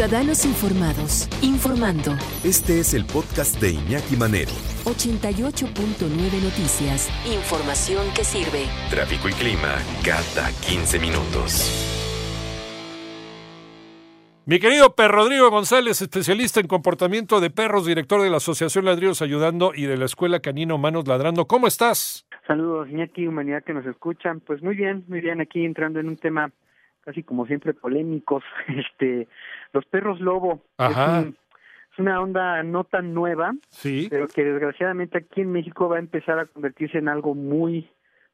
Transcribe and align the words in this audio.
Ciudadanos 0.00 0.46
informados, 0.46 1.28
informando. 1.42 2.12
Este 2.42 2.80
es 2.80 2.94
el 2.94 3.04
podcast 3.04 3.60
de 3.60 3.72
Iñaki 3.72 4.16
Manero. 4.16 4.50
88.9 4.86 6.42
Noticias. 6.42 7.10
Información 7.26 8.06
que 8.16 8.24
sirve. 8.24 8.64
Tráfico 8.88 9.28
y 9.28 9.32
clima 9.32 9.76
cada 10.02 10.48
15 10.66 10.98
minutos. 11.00 11.68
Mi 14.46 14.58
querido 14.58 14.94
Per 14.94 15.10
Rodrigo 15.10 15.50
González, 15.50 16.00
especialista 16.00 16.60
en 16.60 16.66
comportamiento 16.66 17.38
de 17.38 17.50
perros, 17.50 17.84
director 17.84 18.22
de 18.22 18.30
la 18.30 18.38
Asociación 18.38 18.86
Ladridos 18.86 19.20
Ayudando 19.20 19.72
y 19.74 19.84
de 19.84 19.98
la 19.98 20.06
Escuela 20.06 20.40
Canino 20.40 20.78
Manos 20.78 21.06
Ladrando. 21.06 21.44
¿Cómo 21.44 21.66
estás? 21.66 22.26
Saludos, 22.46 22.88
Iñaki, 22.88 23.26
humanidad 23.26 23.62
que 23.64 23.74
nos 23.74 23.84
escuchan. 23.84 24.40
Pues 24.40 24.62
muy 24.62 24.76
bien, 24.76 25.04
muy 25.08 25.20
bien, 25.20 25.42
aquí 25.42 25.62
entrando 25.62 26.00
en 26.00 26.08
un 26.08 26.16
tema 26.16 26.50
casi 27.04 27.22
como 27.22 27.46
siempre 27.46 27.74
polémicos. 27.74 28.42
Este, 28.68 29.28
los 29.72 29.84
perros 29.86 30.20
lobo. 30.20 30.62
Ajá. 30.78 31.20
Es, 31.20 31.26
un- 31.26 31.36
es 31.92 31.98
una 31.98 32.20
onda 32.20 32.62
no 32.62 32.84
tan 32.84 33.14
nueva, 33.14 33.52
Sí. 33.68 34.06
pero 34.10 34.28
que 34.28 34.44
desgraciadamente 34.44 35.18
aquí 35.18 35.40
en 35.40 35.50
México 35.52 35.88
va 35.88 35.96
a 35.96 36.00
empezar 36.00 36.38
a 36.38 36.46
convertirse 36.46 36.98
en 36.98 37.08
algo 37.08 37.34
muy 37.34 37.88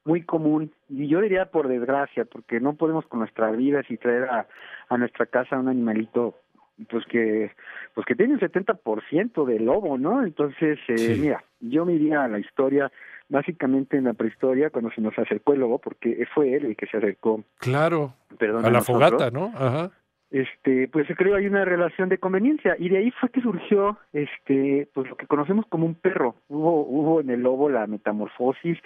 muy 0.05 0.23
común 0.23 0.71
y 0.89 1.09
yo 1.09 1.21
diría 1.21 1.47
por 1.47 1.67
desgracia 1.67 2.25
porque 2.27 2.61
no 2.61 2.75
podemos 2.75 3.05
con 3.07 3.19
nuestras 3.19 3.57
vidas 3.57 3.85
y 3.91 3.97
traer 3.97 4.25
a, 4.31 4.47
a 4.89 4.97
nuestra 4.99 5.27
casa 5.27 5.59
un 5.59 5.67
animalito 5.69 6.37
pues 6.89 7.05
que 7.07 7.51
pues 7.95 8.07
que 8.07 8.15
tiene 8.15 8.35
un 8.35 8.39
70% 8.41 9.45
de 9.47 9.59
lobo, 9.59 9.99
¿no? 9.99 10.23
Entonces, 10.23 10.79
eh, 10.89 10.97
Sí. 10.99 11.19
mira, 11.21 11.43
yo 11.59 11.85
me 11.85 11.95
iría 11.95 12.23
a 12.23 12.29
la 12.29 12.39
historia 12.39 12.93
básicamente 13.29 13.97
en 13.97 14.05
la 14.05 14.15
prehistoria 14.15 14.71
cuando 14.71 14.91
se 14.91 15.01
nos 15.01 15.19
acercó 15.19 15.53
el 15.53 15.61
lobo 15.61 15.79
porque 15.79 16.27
fue 16.35 16.55
él 16.55 16.65
el 16.67 16.77
que 16.77 16.87
se 16.87 16.97
acercó, 16.99 17.43
Claro. 17.59 18.15
perdón, 18.39 18.65
A 18.65 18.71
la 18.71 18.79
nosotros 18.79 19.11
fogata, 19.11 19.31
¿no? 19.31 19.53
Ajá. 19.57 19.91
este 20.31 20.89
pues 20.89 21.07
creo 21.17 21.37
hay 21.37 21.47
una 21.47 21.65
relación 21.65 22.09
de 22.09 22.19
conveniencia 22.19 22.77
y 22.79 22.89
de 22.89 22.99
ahí 22.99 23.11
fue 23.13 23.29
que 23.31 23.41
surgió 23.41 23.97
este 24.13 24.89
pues 24.93 25.09
lo 25.09 25.17
que 25.17 25.27
conocemos 25.27 25.67
como 25.69 25.87
un 25.87 25.95
perro 25.95 26.35
hubo 26.49 26.83
hubo 26.85 27.21
en 27.21 27.31
el 27.31 27.43
lobo 27.43 27.69
la 27.69 27.87
metamorfosis 27.87 28.77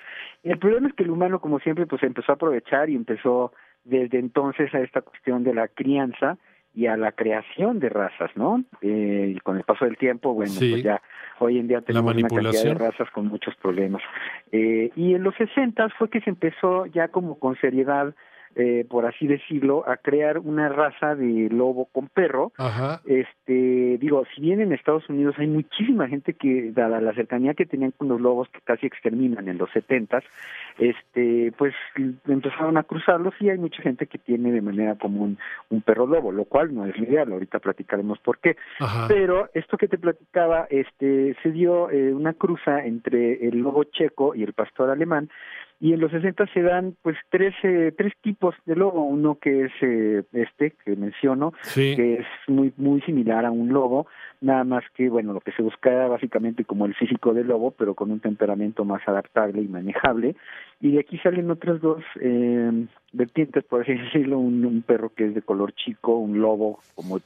y 0.43 0.51
el 0.51 0.59
problema 0.59 0.89
es 0.89 0.95
que 0.95 1.03
el 1.05 1.11
humano 1.11 1.41
como 1.41 1.59
siempre 1.61 1.87
pues 1.87 2.03
empezó 2.03 2.33
a 2.33 2.35
aprovechar 2.35 2.91
y 2.91 2.95
empezó 2.95 3.53
desde 3.85 4.19
entonces 4.19 4.73
a 4.75 4.81
esta 4.81 5.01
cuestión 5.01 5.43
de 5.43 5.55
la 5.55 5.69
crianza 5.69 6.37
y 6.75 6.87
a 6.87 6.97
la 6.97 7.13
creación 7.13 7.81
de 7.81 7.89
razas, 7.89 8.31
¿no? 8.37 8.63
Eh, 8.81 9.35
y 9.37 9.41
con 9.41 9.57
el 9.57 9.65
paso 9.65 9.85
del 9.85 9.97
tiempo, 9.97 10.35
bueno, 10.35 10.53
Sí. 10.53 10.71
pues 10.71 10.83
ya 10.85 11.03
hoy 11.41 11.59
en 11.59 11.69
día 11.69 11.81
tenemos 11.81 12.15
una 12.15 12.29
cantidad 12.29 12.63
de 12.65 12.75
razas 12.75 13.11
con 13.11 13.27
muchos 13.27 13.55
problemas. 13.57 14.03
Eh, 14.53 14.91
y 14.95 15.15
en 15.15 15.23
los 15.23 15.35
60 15.37 15.89
fue 15.99 16.09
que 16.11 16.21
se 16.21 16.31
empezó 16.31 16.87
ya 16.87 17.09
como 17.09 17.39
con 17.39 17.57
seriedad 17.57 18.15
eh, 18.57 18.85
por 18.89 19.07
así 19.07 19.27
decirlo, 19.27 19.89
a 19.89 19.97
crear 19.97 20.39
una 20.39 20.69
raza 20.69 21.15
de 21.15 21.49
lobo 21.51 21.87
con 21.87 22.09
perro. 22.09 22.53
Ajá. 22.59 23.01
Este, 23.07 23.97
digo, 23.99 24.25
si 24.35 24.41
bien 24.41 24.61
en 24.61 24.73
Estados 24.73 25.09
Unidos 25.09 25.37
hay 25.39 25.47
muchísima 25.47 26.09
gente 26.09 26.35
que, 26.35 26.73
dada 26.73 27.01
la 27.01 27.15
cercanía 27.15 27.55
que 27.55 27.67
tenían 27.67 27.93
con 27.93 28.09
los 28.09 28.21
lobos 28.21 28.49
que 28.49 28.61
casi 28.63 28.87
exterminan 28.87 29.49
en 29.49 29.59
los 29.59 29.71
setentas, 29.71 30.25
este, 30.79 31.53
pues 31.59 31.75
empezaron 32.27 32.77
a 32.77 32.83
cruzarlos 32.83 33.35
y 33.41 33.51
hay 33.51 33.59
mucha 33.59 33.83
gente 33.83 34.07
que 34.07 34.19
tiene 34.19 34.51
de 34.51 34.63
manera 34.63 34.97
común 34.97 35.39
un 35.69 35.83
perro 35.83 36.07
lobo, 36.07 36.33
lo 36.33 36.45
cual 36.45 36.75
no 36.75 36.87
es 36.87 36.99
lo 36.99 37.05
ideal. 37.05 37.33
Ahorita 37.33 37.61
platicaremos 37.61 38.19
por 38.19 38.39
qué. 38.39 38.57
Ajá. 38.81 39.07
Pero 39.09 39.49
esto 39.55 39.77
que 39.77 39.89
te 39.89 39.99
platicaba, 39.99 40.67
este, 40.71 41.37
se 41.43 41.51
dio 41.53 41.91
eh, 41.91 42.13
una 42.13 42.33
cruza 42.33 42.85
entre 42.85 43.47
el 43.47 43.59
lobo 43.59 43.85
checo 43.85 44.35
y 44.35 44.43
el 44.43 44.53
pastor 44.55 44.91
alemán, 44.91 45.31
y 45.81 45.95
en 45.95 46.01
los 46.01 46.11
60 46.11 46.47
se 46.53 46.61
dan 46.63 46.95
pues 47.03 47.17
tres 47.31 47.55
eh, 47.63 47.93
tres 47.97 48.13
tipos 48.21 48.55
de 48.67 48.77
lobo, 48.77 49.03
uno 49.03 49.39
que 49.41 49.65
es 49.65 49.73
eh, 49.81 50.23
este 50.33 50.73
que 50.85 50.95
menciono, 50.95 51.53
Sí. 51.63 51.95
que 51.97 52.15
es 52.17 52.27
muy 52.49 52.73
muy 52.77 53.01
similar 53.03 53.47
a 53.47 53.51
un 53.51 53.71
lobo, 53.73 54.07
nada 54.43 54.63
más 54.65 54.85
que 54.95 55.09
bueno, 55.09 55.33
lo 55.33 55.41
que 55.41 55.53
se 55.53 55.63
busca 55.63 56.07
básicamente 56.07 56.65
como 56.65 56.85
el 56.87 56.95
físico 56.95 57.33
del 57.33 57.49
lobo, 57.49 57.71
pero 57.71 57.95
con 57.95 58.11
un 58.11 58.21
temperamento 58.21 58.85
más 58.85 59.01
adaptable 59.09 59.63
y 59.63 59.69
manejable, 59.69 60.37
y 60.81 60.93
de 60.93 61.01
aquí 61.01 61.17
salen 61.19 61.51
otras 61.51 61.81
dos 61.81 62.03
eh, 62.21 62.87
vertientes, 63.13 63.65
por 63.65 63.83
así 63.83 63.95
decirlo, 64.05 64.39
un, 64.39 64.65
un 64.65 64.83
perro 64.83 65.11
que 65.15 65.27
es 65.27 65.35
de 65.35 65.43
color 65.43 65.73
chico, 65.73 66.17
un 66.19 66.41
lobo 66.41 66.81
como 66.95 67.21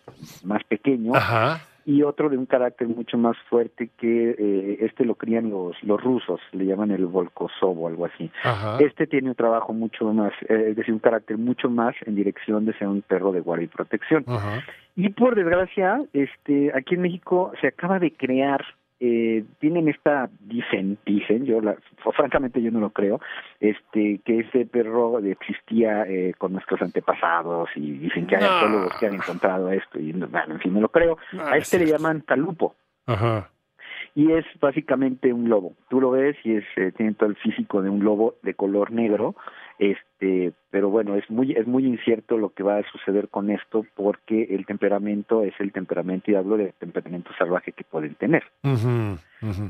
más 0.45 0.63
pequeño, 0.65 1.15
Ajá. 1.15 1.61
Y 1.85 2.03
otro 2.03 2.29
de 2.29 2.39
un 2.39 2.47
carácter 2.47 2.89
mucho 2.89 3.19
más 3.19 3.37
fuerte 3.49 3.91
que 3.99 4.31
eh, 4.31 4.79
este 4.81 5.05
lo 5.05 5.15
crían 5.15 5.51
los 5.51 5.77
los 5.83 6.03
rusos, 6.03 6.41
le 6.53 6.67
llaman 6.67 6.91
el 6.91 7.07
volkosovo, 7.07 7.89
algo 7.89 8.07
así. 8.07 8.31
Ajá. 8.43 8.79
Este 8.81 9.07
tiene 9.07 9.31
un 9.31 9.35
trabajo 9.35 9.73
mucho 9.73 10.13
más, 10.13 10.33
eh, 10.49 10.69
es 10.71 10.77
decir, 10.77 10.95
un 10.95 11.01
carácter 11.01 11.39
mucho 11.39 11.69
más 11.69 11.95
en 12.07 12.15
dirección 12.15 12.65
de 12.65 12.73
ser 12.75 12.89
un 12.89 13.03
perro 13.03 13.33
de 13.33 13.41
guardia 13.41 13.65
y 13.65 13.69
protección. 13.69 14.25
Ajá. 14.27 14.63
Y 14.97 15.09
por 15.11 15.35
desgracia, 15.35 16.03
este, 16.13 16.71
aquí 16.75 16.95
en 16.95 17.03
México 17.03 17.53
se 17.61 17.67
acaba 17.67 17.99
de 17.99 18.13
crear, 18.13 18.65
eh, 19.01 19.45
tienen 19.59 19.89
esta, 19.89 20.31
dicen, 20.41 20.99
dicen, 21.05 21.45
yo 21.45 21.61
la, 21.61 21.77
francamente 22.17 22.63
yo 22.63 22.71
no 22.71 22.81
lo 22.81 22.91
creo, 22.91 23.21
este, 23.61 24.21
que 24.25 24.41
ese 24.41 24.67
perro 24.67 25.19
existía 25.19 26.05
eh, 26.09 26.35
con 26.39 26.53
nuestros 26.53 26.81
antepasados 26.83 27.69
y 27.77 27.93
dicen 27.99 28.27
que 28.27 28.37
hay 28.37 28.43
No. 28.43 28.49
arqueólogos 28.49 28.95
que 28.99 29.07
han 29.07 29.15
encontrado 29.15 29.71
esto 29.71 29.99
y 29.99 30.13
bueno, 30.13 30.55
en 30.55 30.61
fin, 30.61 30.75
no 30.75 30.81
lo 30.81 30.89
creo. 30.89 31.19
No, 31.33 31.45
A 31.47 31.57
es 31.57 31.65
este 31.65 31.79
le 31.85 31.91
llaman 31.91 32.23
talupo 32.23 32.75
Ajá. 33.07 33.51
Y 34.15 34.33
es 34.33 34.45
básicamente 34.61 35.33
un 35.33 35.49
lobo. 35.49 35.75
Tú 35.89 36.01
lo 36.01 36.13
ves 36.13 36.37
y 36.45 36.57
es 36.57 36.65
eh, 36.77 36.93
tiene 36.97 37.15
todo 37.15 37.29
el 37.29 37.37
físico 37.37 37.83
de 37.83 37.91
un 37.91 38.05
lobo 38.05 38.37
de 38.43 38.55
color 38.55 38.93
negro, 38.93 39.35
este, 39.79 40.53
pero 40.71 40.89
bueno, 40.89 41.17
es 41.17 41.29
muy 41.29 41.53
es 41.53 41.67
muy 41.67 41.85
incierto 41.85 42.39
lo 42.39 42.51
que 42.51 42.63
va 42.63 42.79
a 42.79 42.91
suceder 42.91 43.29
con 43.29 43.51
esto 43.51 43.85
porque 43.97 44.45
el 44.51 44.67
temperamento 44.67 45.43
es 45.43 45.55
el 45.59 45.73
temperamento 45.73 46.31
y 46.31 46.37
hablo 46.37 46.57
de 46.57 46.73
temperamento 46.79 47.31
salvaje 47.37 47.73
que 47.73 47.85
pueden 47.85 48.15
tener. 48.15 48.45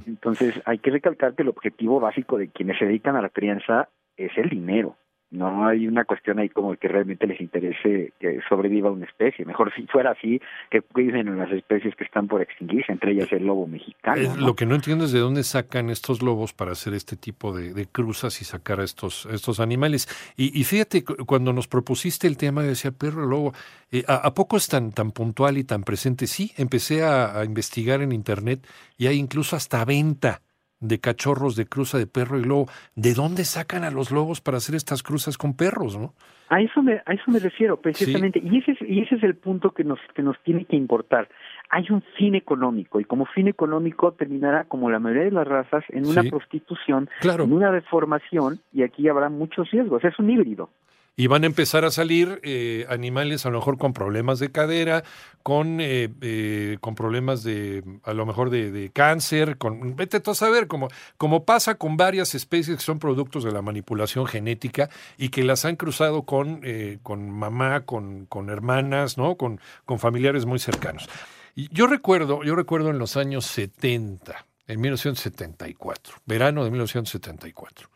Entonces, 0.07 0.61
hay 0.67 0.79
que 0.79 0.91
recalcar 0.91 1.35
que 1.35 1.43
el 1.43 1.49
objetivo 1.49 1.99
básico 1.99 2.39
de 2.39 2.49
quienes 2.49 2.79
se 2.79 2.85
dedican 2.85 3.17
a 3.17 3.23
la 3.23 3.31
crianza 3.31 3.89
es 4.17 4.31
el 4.37 4.51
dinero. 4.51 4.97
No 5.35 5.67
hay 5.67 5.89
una 5.89 6.05
cuestión 6.05 6.39
ahí 6.39 6.49
como 6.49 6.77
que 6.77 6.87
realmente 6.89 7.27
les 7.27 7.41
interese 7.41 8.13
que 8.21 8.39
sobreviva 8.49 8.91
una 8.91 9.05
especie. 9.05 9.45
Mejor 9.45 9.73
si 9.75 9.87
fuera 9.89 10.13
así, 10.13 10.41
que 10.71 10.81
cuiden 10.81 11.27
en 11.29 11.39
las 11.39 11.51
especies 11.51 11.95
que 11.97 12.05
están 12.05 12.29
por 12.29 12.41
extinguirse, 12.41 12.93
entre 12.93 13.13
ellas 13.13 13.33
el 13.33 13.45
lobo 13.45 13.67
mexicano. 13.67 14.17
Eh, 14.21 14.29
¿no? 14.29 14.47
Lo 14.47 14.55
que 14.55 14.65
no 14.65 14.75
entiendo 14.77 15.05
es 15.07 15.13
de 15.13 15.19
dónde 15.19 15.43
sacan 15.43 15.91
estos 15.91 16.23
lobos 16.23 16.53
para 16.53 16.73
hacer 16.73 16.95
este 16.95 17.17
tipo 17.17 17.53
de, 17.53 17.75
de 17.75 17.87
cruzas 17.87 18.41
y 18.41 18.45
sacar 18.45 18.81
a 18.81 18.85
estos, 18.85 19.27
estos 19.27 19.59
animales. 19.61 20.09
Y, 20.37 20.59
y 20.59 20.65
fíjate, 20.65 21.03
cu- 21.05 21.27
cuando 21.27 21.53
nos 21.53 21.67
propusiste 21.67 22.27
el 22.27 22.37
tema, 22.37 22.63
decía 22.63 22.93
perro 22.93 23.27
lobo, 23.27 23.53
eh, 23.91 24.05
¿a, 24.07 24.15
a 24.15 24.35
poco 24.35 24.57
es 24.57 24.69
tan, 24.69 24.93
tan 24.93 25.11
puntual 25.11 25.59
y 25.59 25.65
tan 25.65 25.83
presente? 25.83 26.27
Sí, 26.27 26.53
empecé 26.57 27.03
a, 27.03 27.41
a 27.41 27.45
investigar 27.45 28.03
en 28.03 28.13
internet 28.13 28.67
y 28.97 29.09
hay 29.09 29.19
incluso 29.19 29.57
hasta 29.57 29.85
venta 29.85 30.41
de 30.81 31.01
cachorros 31.01 31.57
de 31.57 31.67
cruza 31.67 31.99
de 31.99 32.07
perro 32.07 32.39
y 32.39 32.45
lobo. 32.45 32.67
¿De 32.95 33.15
dónde 33.15 33.45
sacan 33.45 33.85
a 33.85 33.91
los 33.91 34.11
lobos 34.11 34.41
para 34.41 34.59
hacer 34.59 34.75
estas 34.75 35.03
cruzas 35.03 35.39
con 35.39 35.55
perros, 35.57 35.97
no? 35.99 36.15
A 36.51 36.61
eso 36.61 36.83
me, 36.83 37.01
a 37.07 37.15
eso 37.15 37.25
me 37.29 37.39
refiero, 37.39 37.81
precisamente. 37.81 38.39
Y, 38.45 38.59
ese 38.59 38.73
es, 38.73 38.79
y 38.83 39.01
ese 39.01 39.15
es 39.17 39.23
el 39.23 39.35
punto 39.35 39.71
que 39.73 39.83
nos, 39.83 39.99
que 40.15 40.23
nos 40.23 40.39
tiene 40.43 40.67
que 40.67 40.77
importar. 40.77 41.29
Hay 41.71 41.87
un 41.91 42.03
fin 42.19 42.35
económico, 42.35 43.01
y 43.01 43.05
como 43.05 43.25
fin 43.25 43.49
económico 43.49 44.13
terminará, 44.13 44.65
como 44.65 44.91
la 44.91 44.99
mayoría 44.99 45.25
de 45.25 45.31
las 45.31 45.49
razas, 45.49 45.85
en 45.89 46.07
una 46.07 46.21
Sí. 46.23 46.31
prostitución, 46.31 47.09
Claro. 47.21 47.45
en 47.45 47.53
una 47.55 47.73
deformación, 47.73 48.61
y 48.73 48.83
aquí 48.83 49.09
habrá 49.09 49.31
muchos 49.31 49.71
riesgos. 49.71 50.05
Es 50.05 50.19
un 50.19 50.29
híbrido. 50.29 50.69
Y 51.17 51.29
van 51.29 51.45
a 51.45 51.47
empezar 51.47 51.85
a 51.85 51.93
salir 51.93 52.41
eh, 52.43 52.87
animales 52.89 53.47
a 53.47 53.51
lo 53.51 53.59
mejor 53.59 53.79
con 53.79 53.93
problemas 53.93 54.41
de 54.41 54.51
cadera, 54.51 55.05
con, 55.45 55.81
eh, 55.81 56.13
eh, 56.21 56.79
con 56.81 56.97
problemas 56.97 57.45
de, 57.45 57.85
a 58.03 58.15
lo 58.15 58.27
mejor 58.27 58.51
de, 58.51 58.91
cáncer, 58.93 59.57
con, 59.57 59.95
vete 59.95 60.19
tú 60.19 60.33
a 60.33 60.35
saber, 60.35 60.67
como, 60.67 60.89
como 61.17 61.45
pasa 61.45 61.77
con 61.77 61.97
varias 61.97 62.35
especies 62.35 62.79
que 62.79 62.83
son 62.83 62.99
productos 62.99 63.45
de 63.45 63.53
la 63.53 63.63
manipulación 63.63 64.27
genética 64.27 64.91
y 65.17 65.29
que 65.29 65.45
las 65.45 65.65
han 65.65 65.77
cruzado 65.77 66.25
con, 66.25 66.63
con 67.05 67.31
mamá, 67.31 67.83
con, 67.83 68.27
con 68.27 68.51
hermanas, 68.51 69.17
¿no? 69.17 69.37
Con, 69.37 69.61
con 69.85 70.01
familiares 70.01 70.47
muy 70.47 70.59
cercanos. 70.59 71.09
Yo 71.55 71.87
recuerdo, 71.87 72.43
yo 72.43 72.57
recuerdo 72.57 72.91
en 72.91 72.99
los 72.99 73.17
años 73.17 73.47
70, 73.47 74.47
en 74.67 74.81
1974, 74.81 76.17
verano 76.27 76.65
de 76.65 76.71
1974. 76.71 77.94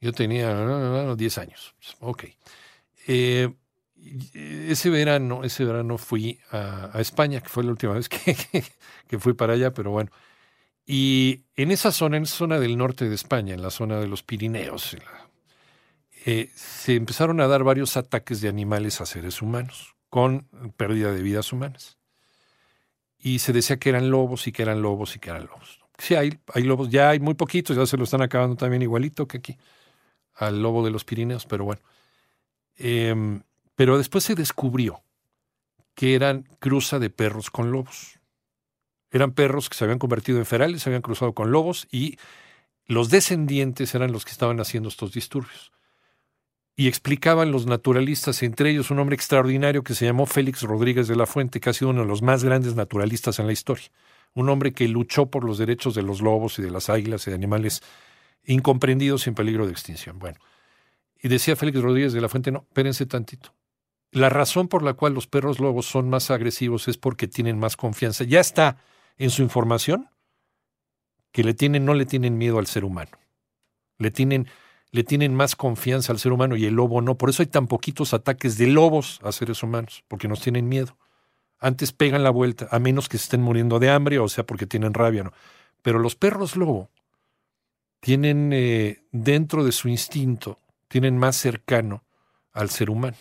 Yo 0.00 0.12
tenía 0.12 0.50
ah, 0.50 1.14
10 1.16 1.38
años. 1.38 1.74
Ok. 2.00 2.24
Eh, 3.08 3.52
ese 4.34 4.90
verano, 4.90 5.42
ese 5.44 5.64
verano 5.64 5.98
fui 5.98 6.38
a, 6.50 6.90
España, 7.00 7.40
que 7.40 7.48
fue 7.48 7.64
la 7.64 7.70
última 7.70 7.94
vez 7.94 8.08
que, 8.08 8.36
que, 9.08 9.18
fui 9.18 9.34
para 9.34 9.54
allá, 9.54 9.72
pero 9.72 9.90
bueno. 9.90 10.10
Y 10.86 11.42
en 11.56 11.72
esa 11.72 11.90
zona, 11.90 12.16
en 12.16 12.24
esa 12.24 12.36
zona 12.36 12.60
del 12.60 12.76
norte 12.76 13.08
de 13.08 13.14
España, 13.14 13.54
en 13.54 13.62
la 13.62 13.70
zona 13.70 13.98
de 13.98 14.06
los 14.06 14.22
Pirineos, 14.22 14.96
eh, 16.24 16.50
se 16.54 16.94
empezaron 16.94 17.40
a 17.40 17.48
dar 17.48 17.64
varios 17.64 17.96
ataques 17.96 18.40
de 18.40 18.48
animales 18.48 19.00
a 19.00 19.06
seres 19.06 19.42
humanos, 19.42 19.96
con 20.08 20.46
pérdida 20.76 21.10
de 21.10 21.22
vidas 21.22 21.52
humanas. 21.52 21.98
Y 23.18 23.40
se 23.40 23.52
decía 23.52 23.78
que 23.78 23.88
eran 23.88 24.10
lobos 24.10 24.46
y 24.46 24.52
que 24.52 24.62
eran 24.62 24.82
lobos 24.82 25.16
y 25.16 25.18
que 25.18 25.30
eran 25.30 25.46
lobos. 25.46 25.80
Sí, 25.98 26.14
hay, 26.14 26.38
hay 26.52 26.62
lobos, 26.62 26.90
ya 26.90 27.10
hay 27.10 27.18
muy 27.18 27.34
poquitos, 27.34 27.76
ya 27.76 27.86
se 27.86 27.96
lo 27.96 28.04
están 28.04 28.22
acabando 28.22 28.54
también 28.54 28.82
igualito 28.82 29.26
que 29.26 29.38
aquí, 29.38 29.58
al 30.36 30.62
lobo 30.62 30.84
de 30.84 30.90
los 30.90 31.04
Pirineos, 31.04 31.46
pero 31.46 31.64
bueno. 31.64 31.80
Eh, 32.78 33.40
pero 33.74 33.98
después 33.98 34.24
se 34.24 34.34
descubrió 34.34 35.02
que 35.94 36.14
eran 36.14 36.48
cruza 36.58 36.98
de 36.98 37.10
perros 37.10 37.50
con 37.50 37.70
lobos. 37.70 38.18
Eran 39.10 39.32
perros 39.32 39.68
que 39.68 39.76
se 39.76 39.84
habían 39.84 39.98
convertido 39.98 40.38
en 40.38 40.46
ferales, 40.46 40.82
se 40.82 40.90
habían 40.90 41.02
cruzado 41.02 41.32
con 41.32 41.50
lobos 41.50 41.86
y 41.90 42.18
los 42.86 43.10
descendientes 43.10 43.94
eran 43.94 44.12
los 44.12 44.24
que 44.24 44.30
estaban 44.30 44.60
haciendo 44.60 44.88
estos 44.88 45.12
disturbios. 45.12 45.72
Y 46.76 46.88
explicaban 46.88 47.50
los 47.50 47.64
naturalistas, 47.66 48.42
entre 48.42 48.70
ellos 48.70 48.90
un 48.90 48.98
hombre 48.98 49.16
extraordinario 49.16 49.82
que 49.82 49.94
se 49.94 50.04
llamó 50.04 50.26
Félix 50.26 50.62
Rodríguez 50.62 51.08
de 51.08 51.16
la 51.16 51.24
Fuente, 51.24 51.60
que 51.60 51.70
ha 51.70 51.72
sido 51.72 51.90
uno 51.90 52.02
de 52.02 52.08
los 52.08 52.20
más 52.20 52.44
grandes 52.44 52.74
naturalistas 52.74 53.38
en 53.38 53.46
la 53.46 53.52
historia. 53.52 53.86
Un 54.34 54.50
hombre 54.50 54.72
que 54.72 54.86
luchó 54.86 55.26
por 55.26 55.44
los 55.44 55.56
derechos 55.56 55.94
de 55.94 56.02
los 56.02 56.20
lobos 56.20 56.58
y 56.58 56.62
de 56.62 56.70
las 56.70 56.90
águilas 56.90 57.26
y 57.26 57.30
de 57.30 57.36
animales 57.36 57.82
incomprendidos 58.46 59.26
en 59.26 59.34
peligro 59.34 59.66
de 59.66 59.72
extinción. 59.72 60.18
Bueno, 60.18 60.38
y 61.20 61.28
decía 61.28 61.56
Félix 61.56 61.80
Rodríguez 61.80 62.12
de 62.12 62.20
la 62.20 62.28
Fuente, 62.28 62.50
no, 62.50 62.64
espérense 62.68 63.06
tantito. 63.06 63.52
La 64.12 64.28
razón 64.28 64.68
por 64.68 64.82
la 64.82 64.94
cual 64.94 65.14
los 65.14 65.26
perros 65.26 65.58
lobos 65.58 65.86
son 65.86 66.08
más 66.08 66.30
agresivos 66.30 66.88
es 66.88 66.96
porque 66.96 67.28
tienen 67.28 67.58
más 67.58 67.76
confianza. 67.76 68.24
Ya 68.24 68.40
está 68.40 68.78
en 69.18 69.30
su 69.30 69.42
información 69.42 70.08
que 71.32 71.44
le 71.44 71.54
tienen, 71.54 71.84
no 71.84 71.94
le 71.94 72.06
tienen 72.06 72.38
miedo 72.38 72.58
al 72.58 72.66
ser 72.66 72.84
humano. 72.84 73.10
Le 73.98 74.10
tienen, 74.10 74.48
le 74.90 75.04
tienen 75.04 75.34
más 75.34 75.56
confianza 75.56 76.12
al 76.12 76.18
ser 76.18 76.32
humano 76.32 76.56
y 76.56 76.64
el 76.64 76.74
lobo 76.74 77.02
no. 77.02 77.16
Por 77.18 77.28
eso 77.28 77.42
hay 77.42 77.48
tan 77.48 77.66
poquitos 77.66 78.14
ataques 78.14 78.56
de 78.56 78.68
lobos 78.68 79.20
a 79.22 79.32
seres 79.32 79.62
humanos, 79.62 80.04
porque 80.08 80.28
nos 80.28 80.40
tienen 80.40 80.68
miedo. 80.68 80.96
Antes 81.58 81.92
pegan 81.92 82.22
la 82.22 82.30
vuelta, 82.30 82.68
a 82.70 82.78
menos 82.78 83.08
que 83.08 83.16
estén 83.16 83.42
muriendo 83.42 83.78
de 83.78 83.90
hambre 83.90 84.18
o 84.18 84.28
sea 84.28 84.44
porque 84.44 84.66
tienen 84.66 84.94
rabia, 84.94 85.24
¿no? 85.24 85.32
Pero 85.82 85.98
los 85.98 86.14
perros 86.14 86.56
lobo 86.56 86.90
tienen 88.00 88.52
eh, 88.52 89.04
dentro 89.12 89.64
de 89.64 89.72
su 89.72 89.88
instinto, 89.88 90.60
tienen 90.88 91.18
más 91.18 91.36
cercano 91.36 92.04
al 92.52 92.70
ser 92.70 92.90
humano. 92.90 93.16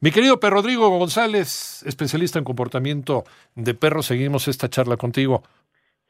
Mi 0.00 0.10
querido 0.10 0.38
Per 0.38 0.52
Rodrigo 0.52 0.88
González, 0.90 1.82
especialista 1.86 2.38
en 2.38 2.44
comportamiento 2.44 3.24
de 3.54 3.74
perros, 3.74 4.06
seguimos 4.06 4.46
esta 4.46 4.68
charla 4.68 4.96
contigo. 4.96 5.42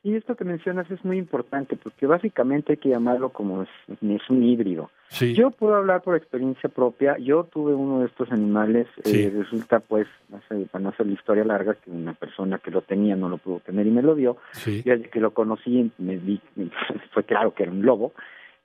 Y 0.02 0.14
esto 0.14 0.36
que 0.36 0.44
mencionas 0.44 0.88
es 0.90 1.04
muy 1.04 1.18
importante 1.18 1.76
porque 1.76 2.06
básicamente 2.06 2.72
hay 2.72 2.76
que 2.76 2.90
llamarlo 2.90 3.30
como 3.30 3.62
es, 3.62 3.68
un 4.28 4.42
híbrido. 4.44 4.90
Yo 5.34 5.50
puedo 5.50 5.74
hablar 5.74 6.02
por 6.02 6.16
experiencia 6.16 6.68
propia. 6.68 7.16
Yo 7.18 7.44
tuve 7.44 7.74
uno 7.74 8.00
de 8.00 8.06
estos 8.06 8.30
animales. 8.30 8.86
Eh, 9.04 9.32
resulta, 9.34 9.80
pues, 9.80 10.06
para 10.70 10.82
no 10.82 10.90
hacer 10.90 11.06
la 11.06 11.12
historia 11.12 11.44
larga, 11.44 11.74
que 11.74 11.90
una 11.90 12.14
persona 12.14 12.58
que 12.58 12.70
lo 12.70 12.82
tenía 12.82 13.16
no 13.16 13.28
lo 13.28 13.38
pudo 13.38 13.60
tener 13.60 13.86
y 13.86 13.90
me 13.90 14.02
lo 14.02 14.14
dio. 14.14 14.36
Y 14.64 14.82
desde 14.82 15.10
que 15.10 15.20
lo 15.20 15.32
conocí, 15.32 15.90
me 15.98 16.16
vi, 16.16 16.40
fue 17.12 17.24
claro 17.24 17.54
que 17.54 17.64
era 17.64 17.72
un 17.72 17.84
lobo. 17.84 18.12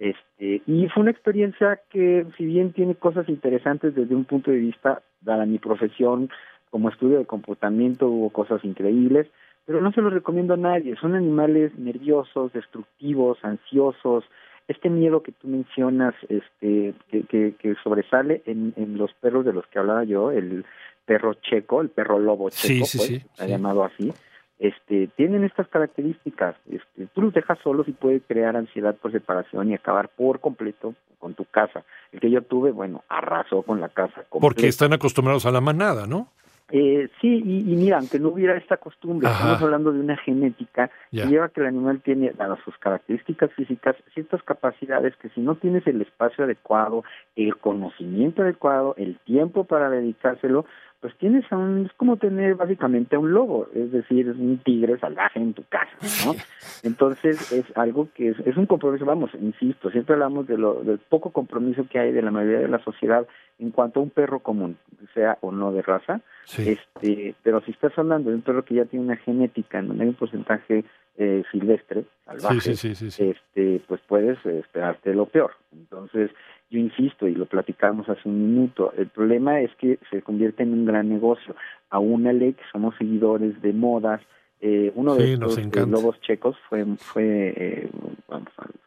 Este, 0.01 0.63
y 0.65 0.87
fue 0.89 1.01
una 1.01 1.11
experiencia 1.11 1.79
que, 1.89 2.25
si 2.35 2.45
bien 2.45 2.73
tiene 2.73 2.95
cosas 2.95 3.29
interesantes 3.29 3.93
desde 3.93 4.15
un 4.15 4.25
punto 4.25 4.49
de 4.49 4.57
vista, 4.57 5.03
dada 5.21 5.45
mi 5.45 5.59
profesión 5.59 6.29
como 6.71 6.89
estudio 6.89 7.19
de 7.19 7.25
comportamiento, 7.25 8.07
hubo 8.07 8.31
cosas 8.31 8.63
increíbles, 8.63 9.27
pero 9.65 9.81
no 9.81 9.91
se 9.91 10.01
los 10.01 10.13
recomiendo 10.13 10.53
a 10.53 10.57
nadie. 10.57 10.95
Son 10.97 11.15
animales 11.15 11.77
nerviosos, 11.77 12.53
destructivos, 12.53 13.37
ansiosos. 13.43 14.23
Este 14.67 14.89
miedo 14.89 15.23
que 15.23 15.31
tú 15.31 15.47
mencionas, 15.47 16.13
este, 16.29 16.93
que, 17.09 17.55
que, 17.57 17.75
sobresale 17.83 18.41
en, 18.45 18.73
en 18.77 18.97
los 18.97 19.13
perros 19.13 19.45
de 19.45 19.53
los 19.53 19.65
que 19.67 19.79
hablaba 19.79 20.03
yo, 20.03 20.31
el 20.31 20.65
perro 21.05 21.33
checo, 21.33 21.81
el 21.81 21.89
perro 21.89 22.19
lobo 22.19 22.49
checo, 22.49 22.85
pues, 22.95 23.25
ha 23.39 23.45
llamado 23.45 23.83
así, 23.83 24.13
este, 24.61 25.07
tienen 25.17 25.43
estas 25.43 25.67
características. 25.67 26.55
Este, 26.69 27.07
tú 27.07 27.21
los 27.21 27.33
dejas 27.33 27.57
solos 27.63 27.87
y 27.87 27.93
puede 27.93 28.21
crear 28.21 28.55
ansiedad 28.55 28.95
por 28.95 29.11
separación 29.11 29.69
y 29.69 29.73
acabar 29.73 30.09
por 30.09 30.39
completo 30.39 30.93
con 31.17 31.33
tu 31.33 31.45
casa. 31.45 31.83
El 32.11 32.19
que 32.19 32.29
yo 32.29 32.43
tuve, 32.43 32.71
bueno, 32.71 33.03
arrasó 33.09 33.63
con 33.63 33.81
la 33.81 33.89
casa. 33.89 34.23
Completa. 34.29 34.39
Porque 34.39 34.67
están 34.67 34.93
acostumbrados 34.93 35.47
a 35.47 35.51
la 35.51 35.61
manada, 35.61 36.05
¿no? 36.05 36.27
Eh, 36.71 37.09
sí, 37.19 37.41
y, 37.45 37.75
mira, 37.75 37.97
aunque 37.97 38.19
no 38.19 38.29
hubiera 38.29 38.55
esta 38.55 38.77
costumbre, 38.77 39.29
estamos 39.29 39.61
hablando 39.61 39.91
de 39.91 39.99
una 39.99 40.17
genética 40.17 40.89
que 41.11 41.25
lleva 41.25 41.49
que 41.49 41.61
el 41.61 41.67
animal 41.67 42.01
tiene, 42.01 42.31
dadas 42.31 42.59
sus 42.63 42.77
características 42.77 43.51
físicas, 43.53 43.95
ciertas 44.13 44.41
capacidades 44.43 45.15
que 45.17 45.29
si 45.29 45.41
no 45.41 45.55
tienes 45.55 45.85
el 45.87 46.01
espacio 46.01 46.45
adecuado, 46.45 47.03
el 47.35 47.57
conocimiento 47.57 48.41
adecuado, 48.41 48.95
el 48.97 49.17
tiempo 49.25 49.65
para 49.65 49.89
dedicárselo, 49.89 50.65
pues 51.01 51.17
tienes 51.17 51.51
a 51.51 51.57
un, 51.57 51.87
es 51.87 51.93
como 51.93 52.17
tener 52.17 52.55
básicamente 52.55 53.15
a 53.15 53.19
un 53.19 53.33
lobo, 53.33 53.67
es 53.73 53.91
decir, 53.91 54.29
es 54.29 54.37
un 54.37 54.59
tigre 54.59 54.99
salvaje 54.99 55.39
en 55.39 55.53
tu 55.53 55.63
casa, 55.63 55.91
¿no? 56.25 56.35
Entonces 56.83 57.51
es 57.51 57.65
algo 57.75 58.09
que 58.13 58.29
es, 58.29 58.39
es 58.45 58.55
un 58.55 58.67
compromiso, 58.67 59.03
vamos, 59.03 59.31
insisto, 59.33 59.89
siempre 59.89 60.13
hablamos 60.13 60.45
de 60.45 60.59
lo, 60.59 60.83
del 60.83 60.99
poco 60.99 61.31
compromiso 61.31 61.87
que 61.89 61.97
hay 61.97 62.11
de 62.11 62.21
la 62.21 62.29
mayoría 62.29 62.59
de 62.59 62.67
la 62.67 62.83
sociedad 62.83 63.25
en 63.61 63.71
cuanto 63.71 63.99
a 63.99 64.03
un 64.03 64.09
perro 64.09 64.39
común, 64.39 64.77
sea 65.13 65.37
o 65.41 65.51
no 65.51 65.71
de 65.71 65.81
raza, 65.81 66.21
este, 66.57 67.35
pero 67.43 67.61
si 67.61 67.71
estás 67.71 67.97
hablando 67.97 68.29
de 68.29 68.35
un 68.37 68.41
perro 68.41 68.65
que 68.65 68.75
ya 68.75 68.85
tiene 68.85 69.05
una 69.05 69.17
genética 69.17 69.79
en 69.79 69.87
donde 69.87 70.03
hay 70.03 70.09
un 70.09 70.15
porcentaje 70.15 70.83
eh, 71.17 71.43
silvestre, 71.51 72.05
salvaje, 72.25 72.71
este, 72.71 73.81
pues 73.87 74.01
puedes 74.07 74.43
esperarte 74.45 75.13
lo 75.13 75.27
peor. 75.27 75.51
Entonces, 75.73 76.31
yo 76.71 76.79
insisto, 76.79 77.27
y 77.27 77.35
lo 77.35 77.45
platicamos 77.45 78.09
hace 78.09 78.27
un 78.27 78.53
minuto, 78.53 78.93
el 78.97 79.07
problema 79.07 79.59
es 79.61 79.69
que 79.75 79.99
se 80.09 80.21
convierte 80.21 80.63
en 80.63 80.73
un 80.73 80.85
gran 80.85 81.09
negocio. 81.09 81.55
A 81.89 81.99
una 81.99 82.33
ley 82.33 82.53
que 82.53 82.63
somos 82.71 82.95
seguidores 82.97 83.61
de 83.61 83.73
modas, 83.73 84.21
eh, 84.61 84.91
uno 84.95 85.15
de 85.15 85.33
eh, 85.33 85.37
lobos 85.87 86.21
checos 86.21 86.55
fue, 86.69 86.85
fue 86.97 87.53
eh, 87.57 87.89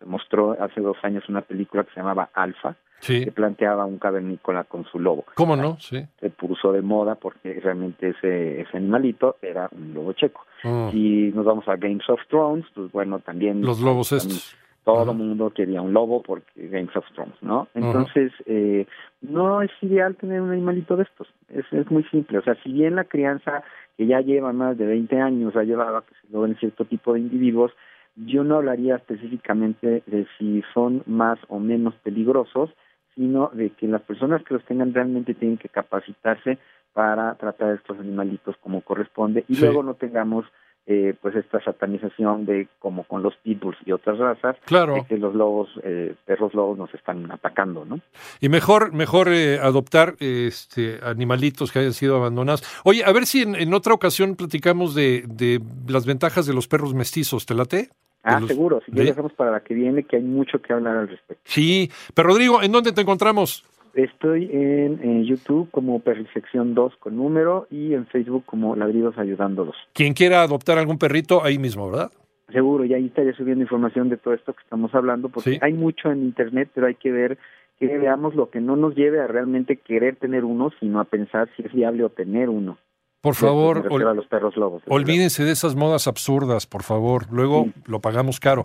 se 0.05 0.11
mostró 0.11 0.57
hace 0.61 0.81
dos 0.81 0.97
años 1.03 1.29
una 1.29 1.41
película 1.41 1.85
que 1.85 1.93
se 1.93 2.01
llamaba 2.01 2.31
Alfa, 2.35 2.77
que 3.01 3.33
planteaba 3.33 3.85
un 3.85 3.99
cavernícola 3.99 4.65
con 4.65 4.85
su 4.85 4.99
lobo. 4.99 5.25
¿Cómo 5.35 5.57
no? 5.57 5.77
Sí. 5.79 6.05
Se 6.21 6.31
puso 6.31 6.73
de 6.73 6.83
moda 6.83 7.17
porque 7.17 7.61
realmente 7.63 8.11
ese, 8.11 8.63
ese 8.63 8.77
animalito 8.77 9.37
era 9.43 9.69
un 9.73 9.93
lobo 9.93 10.13
checo. 10.13 10.47
Oh. 10.65 10.89
Si 10.91 11.31
nos 11.35 11.45
vamos 11.45 11.69
a 11.69 11.77
Games 11.77 12.09
of 12.09 12.21
Thrones, 12.29 12.65
pues 12.75 12.91
bueno, 12.93 13.19
también... 13.19 13.63
Los 13.63 13.81
lobos 13.81 14.13
estos 14.13 14.57
todo 14.85 15.13
el 15.13 15.17
mundo 15.17 15.51
quería 15.51 15.81
un 15.81 15.95
lobo 15.95 16.23
porque 16.23 16.69
Games 16.69 16.95
of 16.95 17.07
Thrones, 17.15 17.35
¿no? 17.41 17.69
Entonces, 17.75 18.33
eh, 18.45 18.87
no 19.23 19.63
es 19.63 19.71
ideal 19.81 20.15
tener 20.17 20.43
un 20.43 20.51
animalito 20.51 20.95
de 20.97 21.05
estos. 21.05 21.27
Es, 21.49 21.65
es 21.73 21.91
muy 21.91 22.05
simple. 22.05 22.39
O 22.39 22.43
sea, 22.43 22.55
si 22.63 22.71
bien 22.71 22.95
la 22.95 23.05
crianza 23.05 23.65
que 23.97 24.07
ya 24.07 24.21
lleva 24.21 24.53
más 24.53 24.77
de 24.77 24.85
20 24.85 25.19
años 25.21 25.57
ha 25.57 25.63
llevado 25.63 25.97
a 25.97 26.05
que 26.05 26.15
se 26.15 26.33
logren 26.33 26.57
cierto 26.57 26.85
tipo 26.85 27.15
de 27.15 27.21
individuos, 27.21 27.73
yo 28.17 28.45
no 28.45 28.57
hablaría 28.57 28.97
específicamente 28.97 30.03
de 30.07 30.27
si 30.39 30.63
son 30.73 31.03
más 31.07 31.39
o 31.49 31.59
menos 31.59 31.95
peligrosos, 32.03 32.71
sino 33.15 33.51
de 33.53 33.71
que 33.71 33.87
las 33.87 34.03
personas 34.03 34.43
que 34.45 34.55
los 34.55 34.65
tengan 34.65 34.95
realmente 34.95 35.35
tienen 35.35 35.59
que 35.59 35.69
capacitarse 35.69 36.59
para 36.93 37.35
tratar 37.35 37.71
a 37.71 37.75
estos 37.75 37.99
animalitos 37.99 38.57
como 38.59 38.81
corresponde 38.81 39.45
y 39.49 39.57
luego 39.57 39.83
no 39.83 39.95
tengamos 39.95 40.47
eh, 40.87 41.15
pues 41.21 41.35
esta 41.35 41.65
satanización 41.65 42.45
de 42.45 42.69
como 42.79 43.05
con 43.05 43.23
los 43.23 43.35
pitbulls 43.37 43.79
y 43.87 43.93
otras 43.93 44.19
razas 44.19 44.57
claro. 44.67 45.07
que 45.09 45.17
los 45.17 45.35
lobos 45.35 45.71
eh, 45.83 46.15
perros 46.27 46.53
lobos 46.53 46.77
nos 46.77 46.93
están 46.95 47.31
atacando 47.33 47.87
no 47.87 48.01
y 48.39 48.51
mejor 48.51 48.93
mejor 48.93 49.29
eh, 49.29 49.59
adoptar 49.59 50.15
este 50.21 51.01
animalitos 51.03 51.73
que 51.73 51.79
hayan 51.79 51.95
sido 51.95 52.17
abandonados. 52.17 52.63
Oye 52.85 53.03
a 53.03 53.13
ver 53.13 53.25
si 53.25 53.43
en, 53.43 53.73
otra 53.73 53.95
ocasión 53.95 54.37
platicamos 54.37 54.95
de, 54.95 55.25
de, 55.27 55.61
las 55.89 56.05
ventajas 56.05 56.47
de 56.47 56.53
los 56.53 56.69
perros 56.69 56.93
mestizos 56.93 57.47
te 57.47 57.55
late 57.55 57.89
Ah, 58.25 58.41
seguro, 58.47 58.81
si 58.87 58.93
ya 58.93 59.05
dejamos 59.05 59.35
para 59.35 59.51
la 59.51 59.61
que 59.61 59.75
viene, 59.75 60.05
que 60.05 60.17
hay 60.17 60.23
mucho 60.23 60.61
que 60.61 60.73
hablar 60.73 60.97
al 60.97 61.09
respecto. 61.09 61.43
Sí, 61.45 61.91
pero 62.15 62.29
Rodrigo, 62.29 62.63
¿en 62.63 62.73
dónde 62.73 62.93
te 62.93 63.03
encontramos? 63.03 63.65
Estoy 63.95 64.51
en, 64.51 65.25
YouTube 65.25 65.71
como 65.71 66.01
Perrisección 66.01 66.75
2 66.75 66.97
con 66.99 67.17
número 67.17 67.67
y 67.71 67.95
en 67.95 68.07
Facebook 68.07 68.45
como 68.45 68.75
Ladridos 68.75 69.17
Ayudándolos. 69.19 69.77
Quien 69.93 70.15
quiera 70.15 70.43
adoptar 70.43 70.79
algún 70.79 70.99
perrito, 70.99 71.45
ahí 71.45 71.59
mismo, 71.59 71.91
¿verdad? 71.91 72.11
Seguro, 72.51 72.85
y 72.85 72.95
ahí 72.95 73.07
estaría 73.07 73.35
subiendo 73.35 73.63
información 73.63 74.09
de 74.09 74.17
todo 74.17 74.35
esto 74.35 74.53
que 74.53 74.63
estamos 74.63 74.95
hablando, 74.95 75.29
porque 75.29 75.59
hay 75.61 75.73
mucho 75.73 76.11
en 76.11 76.25
Internet, 76.25 76.71
pero 76.75 76.87
hay 76.87 76.95
que 76.95 77.13
ver 77.13 77.39
que 77.79 77.87
veamos 77.99 78.35
lo 78.35 78.51
que 78.51 78.61
no 78.61 78.77
nos 78.77 78.95
lleve 78.95 79.21
a 79.21 79.27
realmente 79.27 79.77
querer 79.77 80.17
tener 80.17 80.45
uno, 80.45 80.71
sino 80.81 81.01
a 81.01 81.05
pensar 81.05 81.49
si 81.57 81.63
es 81.63 81.73
viable 81.73 82.05
obtener 82.05 82.49
uno. 82.49 82.79
Por 83.25 83.35
favor, 83.35 83.91
los 84.15 84.27
perros 84.27 84.55
lobos, 84.55 84.83
olvídense 84.87 85.45
de 85.45 85.53
esas 85.53 85.75
modas 85.75 86.07
absurdas, 86.07 86.67
por 86.67 86.83
favor. 86.83 87.27
Luego 87.31 87.69
lo 87.87 88.01
pagamos 88.01 88.39
caro. 88.39 88.63